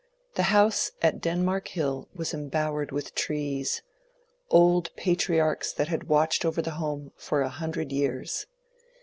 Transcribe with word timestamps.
The 0.33 0.49
house 0.49 0.93
at 1.03 1.21
Denmark 1.21 1.67
Hill 1.67 2.09
was 2.15 2.33
embowered 2.33 2.91
with 2.91 3.13
trees— 3.13 3.83
old 4.49 4.89
patriarchs 4.95 5.71
that 5.73 5.89
had 5.89 6.05
watched 6.09 6.43
over 6.43 6.59
the 6.59 6.71
home 6.81 7.11
for 7.17 7.43
a 7.43 7.49
hundred 7.49 7.91
years. 7.91 8.47